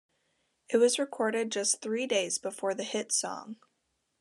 It 0.67 0.77
was 0.77 0.97
recorded 0.97 1.51
just 1.51 1.79
three 1.79 2.07
days 2.07 2.39
before 2.39 2.73
the 2.73 2.83
hit 2.83 3.11
song. 3.11 3.57